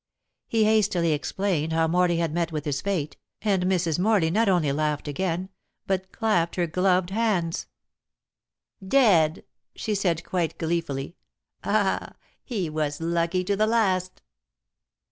[0.47, 3.99] He hastily explained how Morley had met with his fate, and Mrs.
[3.99, 5.49] Morley not only laughed again,
[5.85, 7.67] but clapped her gloved hands.
[8.83, 9.45] "Dead!"
[9.75, 11.17] she said quite gleefully.
[11.63, 12.15] "Ah!
[12.43, 14.23] he was lucky to the last."